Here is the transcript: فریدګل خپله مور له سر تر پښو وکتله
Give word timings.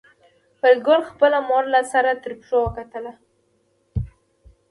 فریدګل 0.59 1.01
خپله 1.09 1.39
مور 1.49 1.63
له 1.73 1.79
سر 1.91 2.05
تر 2.23 2.31
پښو 2.39 2.57
وکتله 2.65 3.13